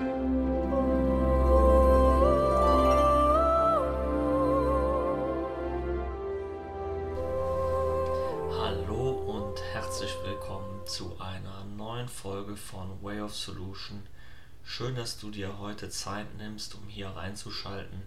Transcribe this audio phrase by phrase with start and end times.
[0.00, 0.06] Hallo
[9.26, 14.06] und herzlich willkommen zu einer neuen Folge von Way of Solution.
[14.64, 18.00] Schön, dass du dir heute Zeit nimmst, um hier reinzuschalten.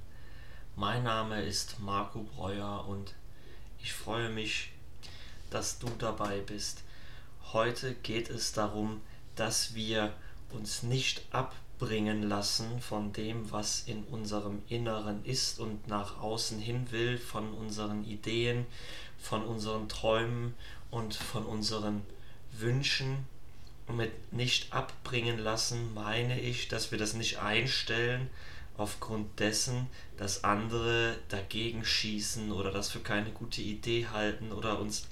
[0.75, 3.13] Mein Name ist Marco Breuer und
[3.77, 4.71] ich freue mich,
[5.51, 6.81] dass du dabei bist.
[7.51, 9.01] Heute geht es darum,
[9.35, 10.11] dass wir
[10.49, 11.21] uns nicht
[11.79, 17.53] abbringen lassen von dem, was in unserem Inneren ist und nach außen hin will, von
[17.53, 18.65] unseren Ideen,
[19.19, 20.53] von unseren Träumen
[20.91, 22.03] und von unseren
[22.51, 23.27] Wünschen.
[23.87, 28.29] Und mit nicht abbringen lassen meine ich, dass wir das nicht einstellen
[28.77, 29.87] aufgrund dessen,
[30.17, 35.07] dass andere dagegen schießen oder das für keine gute Idee halten oder uns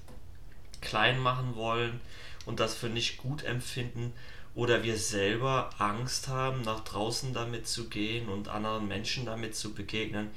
[0.79, 1.99] klein machen wollen
[2.45, 4.13] und das für nicht gut empfinden
[4.53, 9.73] oder wir selber Angst haben, nach draußen damit zu gehen und anderen Menschen damit zu
[9.73, 10.29] begegnen,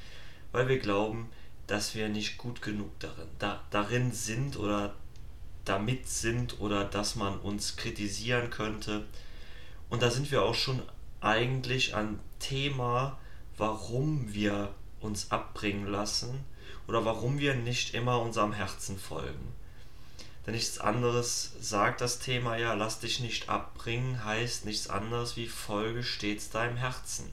[0.53, 1.29] weil wir glauben,
[1.67, 4.95] dass wir nicht gut genug darin, da, darin sind oder
[5.65, 9.05] damit sind oder dass man uns kritisieren könnte.
[9.89, 10.83] Und da sind wir auch schon
[11.21, 13.19] eigentlich an Thema,
[13.57, 16.45] warum wir uns abbringen lassen
[16.87, 19.55] oder warum wir nicht immer unserem Herzen folgen.
[20.47, 25.49] Denn nichts anderes sagt das Thema ja, lass dich nicht abbringen, heißt nichts anderes wie
[25.49, 27.33] folge stets deinem Herzen.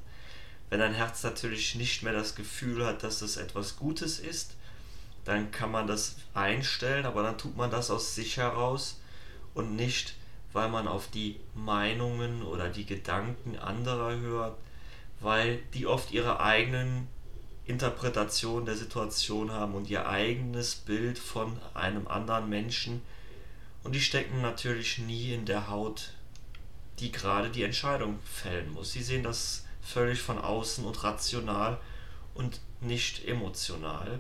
[0.70, 4.56] Wenn dein Herz natürlich nicht mehr das Gefühl hat, dass es etwas Gutes ist,
[5.26, 9.00] dann kann man das einstellen, aber dann tut man das aus sich heraus
[9.54, 10.16] und nicht,
[10.54, 14.58] weil man auf die Meinungen oder die Gedanken anderer hört,
[15.20, 17.08] weil die oft ihre eigenen
[17.72, 23.02] Interpretation der Situation haben und ihr eigenes Bild von einem anderen Menschen
[23.84, 26.14] und die stecken natürlich nie in der Haut,
[27.00, 28.92] die gerade die Entscheidung fällen muss.
[28.92, 31.80] Sie sehen das völlig von außen und rational
[32.36, 34.20] und nicht emotional.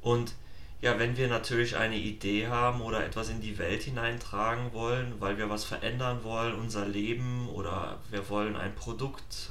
[0.00, 0.34] Und
[0.80, 5.38] ja, wenn wir natürlich eine Idee haben oder etwas in die Welt hineintragen wollen, weil
[5.38, 9.50] wir was verändern wollen, unser Leben oder wir wollen ein Produkt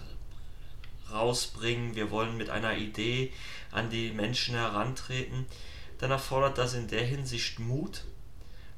[1.13, 3.31] rausbringen, wir wollen mit einer Idee
[3.72, 5.46] an die Menschen herantreten,
[6.00, 8.03] dann erfordert das in der Hinsicht Mut,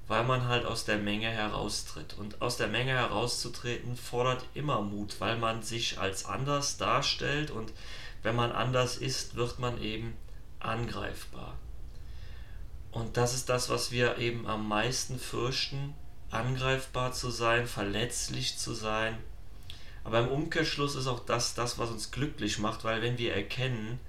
[0.08, 2.14] weil man halt aus der Menge heraustritt.
[2.14, 7.74] Und aus der Menge herauszutreten fordert immer Mut, weil man sich als anders darstellt und
[8.22, 10.16] wenn man anders ist, wird man eben
[10.60, 11.58] angreifbar.
[12.92, 15.94] Und das ist das, was wir eben am meisten fürchten,
[16.30, 19.18] angreifbar zu sein, verletzlich zu sein,
[20.06, 24.00] aber im Umkehrschluss ist auch das das, was uns glücklich macht, weil wenn wir erkennen,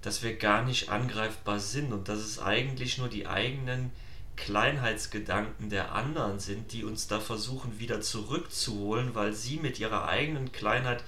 [0.00, 3.90] dass wir gar nicht angreifbar sind und dass es eigentlich nur die eigenen
[4.36, 10.52] Kleinheitsgedanken der anderen sind, die uns da versuchen wieder zurückzuholen, weil sie mit ihrer eigenen
[10.52, 11.02] Kleinheit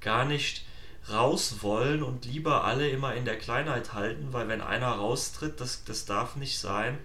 [0.00, 0.64] gar nicht
[1.10, 5.84] raus wollen und lieber alle immer in der Kleinheit halten, weil wenn einer raustritt, das,
[5.84, 6.98] das darf nicht sein,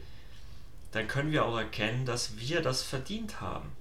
[0.92, 3.72] dann können wir auch erkennen, dass wir das verdient haben.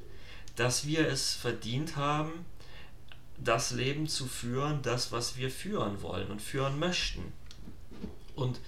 [0.54, 2.46] Dass wir es verdient haben,
[3.38, 7.32] das Leben zu führen, das, was wir führen wollen und führen möchten.
[8.34, 8.60] Und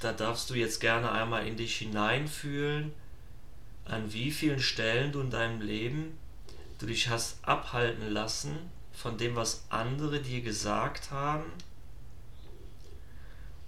[0.00, 2.92] da darfst du jetzt gerne einmal in dich hineinfühlen,
[3.84, 6.18] an wie vielen Stellen du in deinem Leben
[6.78, 8.58] du dich hast abhalten lassen
[8.92, 11.44] von dem, was andere dir gesagt haben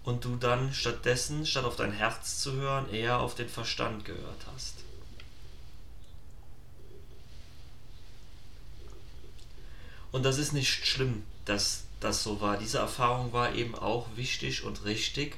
[0.05, 4.47] und du dann stattdessen, statt auf dein Herz zu hören, eher auf den Verstand gehört
[4.53, 4.86] hast.
[10.17, 12.57] Und das ist nicht schlimm, dass das so war.
[12.57, 15.37] Diese Erfahrung war eben auch wichtig und richtig.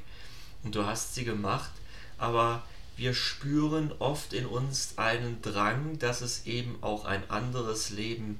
[0.62, 1.72] Und du hast sie gemacht,
[2.16, 2.62] aber
[2.96, 8.38] wir spüren oft in uns einen Drang, dass es eben auch ein anderes Leben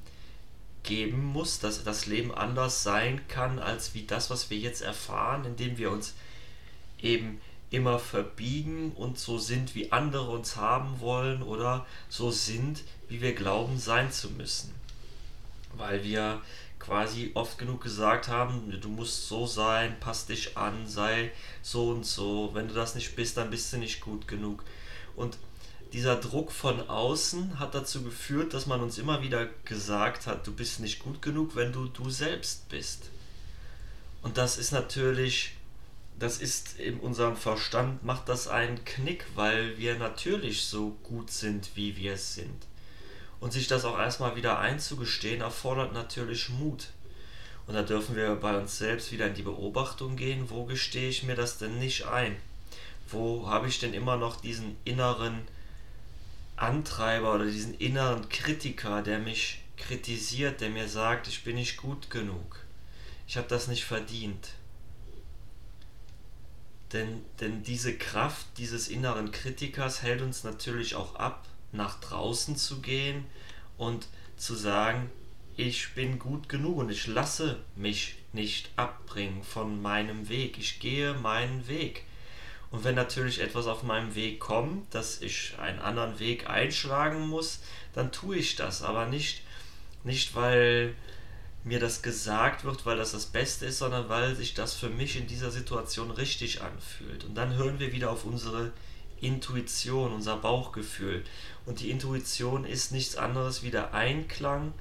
[0.85, 5.45] geben muss, dass das Leben anders sein kann als wie das, was wir jetzt erfahren,
[5.45, 6.15] indem wir uns
[7.03, 13.21] eben immer verbiegen und so sind, wie andere uns haben wollen oder so sind, wie
[13.21, 14.79] wir glauben sein zu müssen
[15.77, 16.43] weil wir
[16.79, 21.33] quasi oft genug gesagt haben, du musst so sein, pass dich an, sei
[21.63, 24.65] so und so, wenn du das nicht bist, dann bist du nicht gut genug.
[25.17, 25.39] Und
[25.93, 30.53] dieser Druck von außen hat dazu geführt, dass man uns immer wieder gesagt hat, du
[30.53, 33.11] bist nicht gut genug, wenn du du selbst bist.
[34.23, 35.57] Und das ist natürlich,
[36.19, 41.71] das ist in unserem Verstand, macht das einen Knick, weil wir natürlich so gut sind,
[41.75, 42.68] wie wir sind.
[43.41, 46.89] Und sich das auch erstmal wieder einzugestehen, erfordert natürlich Mut.
[47.67, 51.23] Und da dürfen wir bei uns selbst wieder in die Beobachtung gehen, wo gestehe ich
[51.23, 52.37] mir das denn nicht ein?
[53.09, 55.43] Wo habe ich denn immer noch diesen inneren
[56.57, 62.11] Antreiber oder diesen inneren Kritiker, der mich kritisiert, der mir sagt, ich bin nicht gut
[62.11, 62.65] genug,
[63.27, 64.49] ich habe das nicht verdient.
[66.93, 72.81] Denn, denn diese Kraft dieses inneren Kritikers hält uns natürlich auch ab, nach draußen zu
[72.81, 73.25] gehen
[73.77, 75.11] und zu sagen,
[75.57, 80.59] ich bin gut genug und ich lasse mich nicht abbringen von meinem Weg.
[80.59, 82.05] Ich gehe meinen Weg.
[82.71, 87.61] Und wenn natürlich etwas auf meinem Weg kommt, dass ich einen anderen Weg einschlagen muss,
[87.95, 88.83] dann tue ich das.
[88.83, 89.43] Aber nicht,
[90.05, 90.95] nicht weil
[91.65, 95.17] mir das gesagt wird, weil das das Beste ist, sondern weil sich das für mich
[95.17, 97.25] in dieser Situation richtig anfühlt.
[97.25, 98.73] Und dann hören wir wieder auf unsere
[99.21, 101.25] Intuition, unser Bauchgefühl.
[101.67, 104.73] Und die Intuition ist nichts anderes wie der Einklang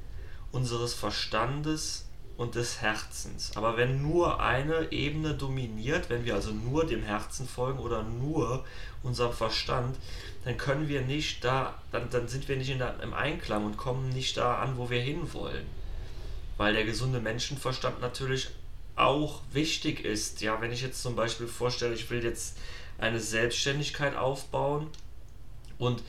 [0.51, 2.07] unseres Verstandes
[2.37, 3.51] und des Herzens.
[3.55, 8.63] Aber wenn nur eine Ebene dominiert, wenn wir also nur dem Herzen folgen oder nur
[9.03, 9.97] unserem Verstand,
[10.45, 13.75] dann können wir nicht da, dann, dann sind wir nicht in der, im Einklang und
[13.75, 15.65] kommen nicht da an, wo wir hinwollen.
[16.57, 18.49] Weil der gesunde Menschenverstand natürlich
[18.95, 20.41] auch wichtig ist.
[20.41, 22.57] Ja, wenn ich jetzt zum Beispiel vorstelle, ich will jetzt
[22.97, 24.87] eine Selbstständigkeit aufbauen
[25.77, 26.01] und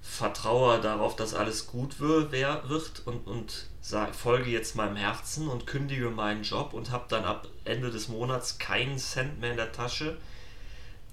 [0.00, 3.68] vertraue darauf, dass alles gut wird und, und
[4.12, 8.58] folge jetzt meinem Herzen und kündige meinen Job und habe dann ab Ende des Monats
[8.58, 10.16] keinen Cent mehr in der Tasche,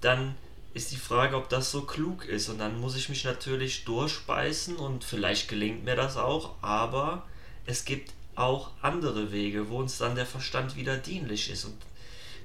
[0.00, 0.34] dann
[0.72, 2.48] ist die Frage, ob das so klug ist.
[2.48, 7.24] Und dann muss ich mich natürlich durchbeißen und vielleicht gelingt mir das auch, aber
[7.66, 11.64] es gibt auch andere Wege, wo uns dann der Verstand wieder dienlich ist.
[11.64, 11.76] Und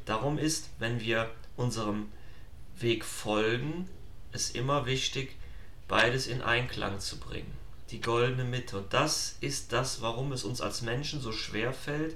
[0.05, 2.07] darum ist, wenn wir unserem
[2.79, 3.89] Weg folgen,
[4.31, 5.35] es immer wichtig,
[5.87, 7.53] beides in Einklang zu bringen.
[7.91, 8.77] Die goldene Mitte.
[8.79, 12.15] Und das ist das, warum es uns als Menschen so schwer fällt.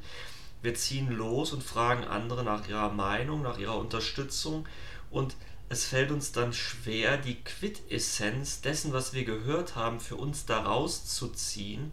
[0.62, 4.68] Wir ziehen los und fragen andere nach ihrer Meinung, nach ihrer Unterstützung
[5.10, 5.36] und
[5.70, 11.06] es fällt uns dann schwer, die Quintessenz dessen, was wir gehört haben, für uns daraus
[11.06, 11.92] zu ziehen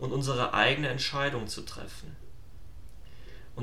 [0.00, 2.16] und unsere eigene Entscheidung zu treffen.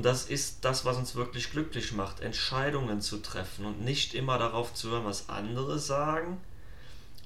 [0.00, 4.38] Und das ist das, was uns wirklich glücklich macht, Entscheidungen zu treffen und nicht immer
[4.38, 6.40] darauf zu hören, was andere sagen,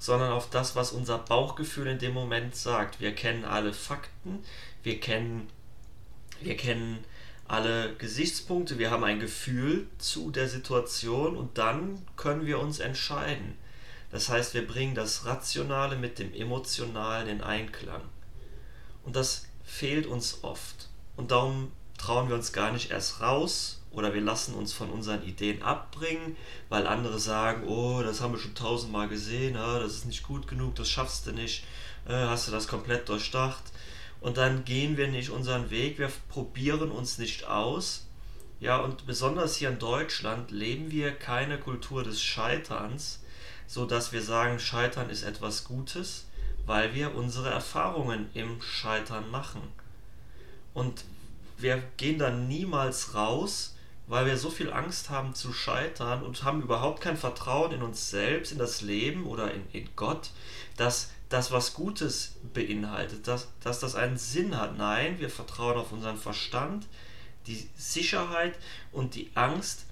[0.00, 3.00] sondern auf das, was unser Bauchgefühl in dem Moment sagt.
[3.00, 4.42] Wir kennen alle Fakten,
[4.82, 5.48] wir kennen,
[6.40, 7.04] wir kennen
[7.46, 13.56] alle Gesichtspunkte, wir haben ein Gefühl zu der Situation und dann können wir uns entscheiden.
[14.10, 18.02] Das heißt, wir bringen das Rationale mit dem Emotionalen in Einklang.
[19.04, 20.88] Und das fehlt uns oft.
[21.14, 21.70] Und darum
[22.04, 26.36] trauen wir uns gar nicht erst raus oder wir lassen uns von unseren Ideen abbringen,
[26.68, 30.46] weil andere sagen, oh, das haben wir schon tausendmal gesehen, ah, das ist nicht gut
[30.46, 31.64] genug, das schaffst du nicht,
[32.06, 33.62] äh, hast du das komplett durchdacht.
[34.20, 38.06] Und dann gehen wir nicht unseren Weg, wir probieren uns nicht aus.
[38.60, 43.20] Ja, und besonders hier in Deutschland leben wir keine Kultur des Scheiterns,
[43.66, 46.26] so dass wir sagen, Scheitern ist etwas Gutes,
[46.66, 49.62] weil wir unsere Erfahrungen im Scheitern machen.
[50.74, 51.04] Und
[51.56, 53.74] wir gehen dann niemals raus,
[54.06, 58.10] weil wir so viel Angst haben zu scheitern und haben überhaupt kein Vertrauen in uns
[58.10, 60.30] selbst, in das Leben oder in, in Gott,
[60.76, 64.76] dass das was Gutes beinhaltet, dass, dass das einen Sinn hat.
[64.76, 66.86] Nein, wir vertrauen auf unseren Verstand,
[67.46, 68.54] die Sicherheit
[68.92, 69.86] und die Angst,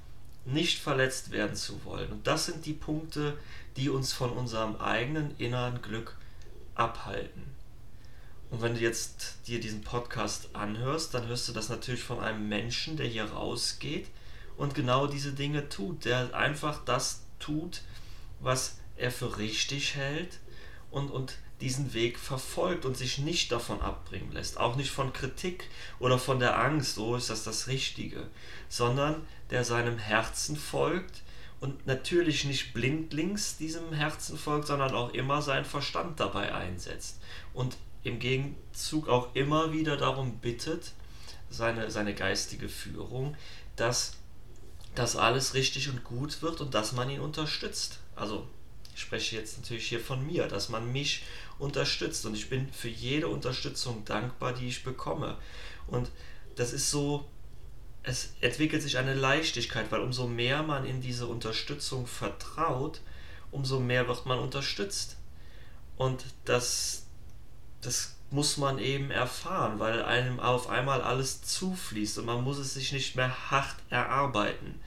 [0.44, 2.11] nicht verletzt werden zu wollen.
[2.11, 3.38] Und das sind die Punkte,
[3.76, 6.17] die uns von unserem eigenen inneren Glück
[6.75, 7.44] abhalten.
[8.52, 12.50] Und wenn du jetzt dir diesen Podcast anhörst, dann hörst du das natürlich von einem
[12.50, 14.09] Menschen, der hier rausgeht
[14.59, 17.80] und genau diese Dinge tut, der einfach das tut,
[18.40, 20.38] was er für richtig hält
[20.90, 25.71] und, und diesen Weg verfolgt und sich nicht davon abbringen lässt, auch nicht von Kritik
[25.99, 28.28] oder von der Angst, oh ist das das Richtige,
[28.68, 31.23] sondern der seinem Herzen folgt
[31.61, 37.18] und natürlich nicht blindlings diesem Herzen folgt, sondern auch immer seinen Verstand dabei einsetzt
[37.54, 40.92] und im Gegenzug auch immer wieder darum bittet,
[41.50, 43.37] seine, seine geistige Führung,
[43.76, 44.14] dass
[44.94, 47.99] das alles richtig und gut wird und dass man ihn unterstützt.
[48.16, 48.47] Also
[48.94, 51.23] ich spreche jetzt natürlich hier von mir, dass man mich
[51.59, 55.38] unterstützt und ich bin für jede Unterstützung dankbar, die ich bekomme.
[55.87, 56.11] Und
[56.56, 57.26] das ist so,
[58.02, 63.00] es entwickelt sich eine Leichtigkeit, weil umso mehr man in diese Unterstützung vertraut,
[63.50, 65.16] umso mehr wird man unterstützt.
[65.97, 67.01] Und das,
[67.83, 72.75] das muss man eben erfahren, weil einem auf einmal alles zufließt und man muss es
[72.75, 74.81] sich nicht mehr hart erarbeiten.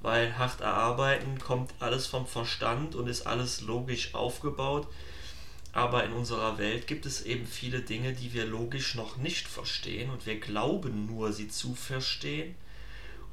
[0.00, 4.86] Weil hart erarbeiten kommt alles vom Verstand und ist alles logisch aufgebaut.
[5.72, 10.08] Aber in unserer Welt gibt es eben viele Dinge, die wir logisch noch nicht verstehen
[10.10, 12.54] und wir glauben nur, sie zu verstehen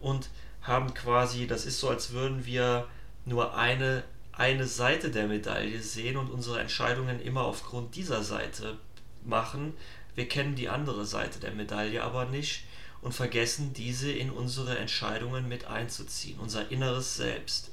[0.02, 0.30] und
[0.62, 2.88] haben quasi, das ist so, als würden wir
[3.24, 8.78] nur eine, eine Seite der Medaille sehen und unsere Entscheidungen immer aufgrund dieser Seite
[9.28, 9.74] machen,
[10.16, 12.64] wir kennen die andere Seite der Medaille aber nicht
[13.02, 17.72] und vergessen diese in unsere Entscheidungen mit einzuziehen, unser inneres Selbst.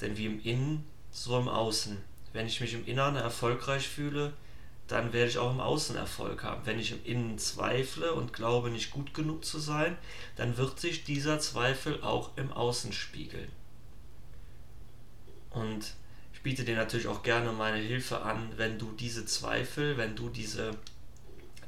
[0.00, 1.98] Denn wie im Innen, so im Außen.
[2.32, 4.32] Wenn ich mich im Inneren erfolgreich fühle,
[4.88, 6.62] dann werde ich auch im Außen Erfolg haben.
[6.64, 9.96] Wenn ich im Innen zweifle und glaube, nicht gut genug zu sein,
[10.36, 13.50] dann wird sich dieser Zweifel auch im Außen spiegeln.
[15.50, 15.94] Und
[16.44, 20.76] biete dir natürlich auch gerne meine Hilfe an, wenn du diese Zweifel, wenn du diese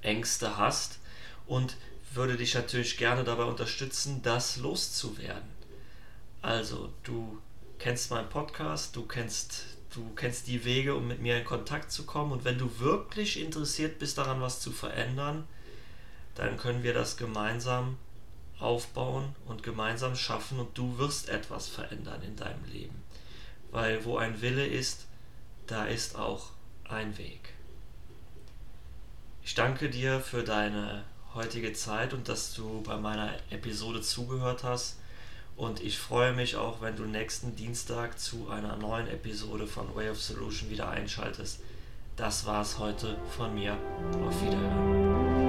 [0.03, 1.01] Ängste hast
[1.47, 1.77] und
[2.15, 5.51] würde dich natürlich gerne dabei unterstützen, das loszuwerden.
[6.41, 7.43] Also, du
[7.81, 12.05] kennst meinen Podcast, du kennst du kennst die Wege, um mit mir in Kontakt zu
[12.05, 12.33] kommen.
[12.33, 15.49] Und wenn du wirklich interessiert bist daran, was zu verändern,
[16.35, 17.97] dann können wir das gemeinsam
[18.59, 23.06] aufbauen und gemeinsam schaffen und du wirst etwas verändern in deinem Leben.
[23.71, 25.07] Weil wo ein Wille ist,
[25.67, 26.51] da ist auch
[26.89, 27.55] ein Weg.
[29.43, 31.05] Ich danke dir für deine
[31.35, 34.99] heutige Zeit und dass du bei meiner Episode zugehört hast.
[35.57, 40.11] Und ich freue mich auch, wenn du nächsten Dienstag zu einer neuen Episode von Way
[40.11, 41.61] of Solution wieder einschaltest.
[42.17, 43.77] Das war's heute von mir.
[44.27, 45.46] Auf Wiederhören.